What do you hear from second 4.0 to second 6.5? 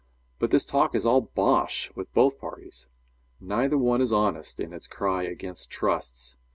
is honest in its cry against trusts.